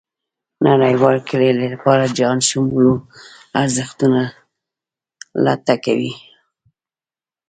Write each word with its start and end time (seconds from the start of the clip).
نړېوال 0.67 1.17
کلي 1.29 1.51
لپاره 1.73 2.05
جهانشمولو 2.17 2.93
ارزښتونو 3.61 4.21
لټه 5.45 5.75
کوي. 5.85 6.13